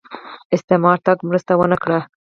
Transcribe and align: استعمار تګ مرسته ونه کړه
استعمار 0.55 0.97
تګ 1.05 1.17
مرسته 1.27 1.51
ونه 1.55 1.77
کړه 1.83 1.99